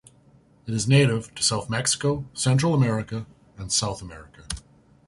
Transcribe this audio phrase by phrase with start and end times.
[0.65, 4.47] It is native to S Mexico, Central America, and South America.